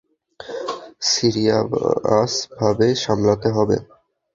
[1.09, 3.77] সিরিয়াসভাবে সামলাতে হবে।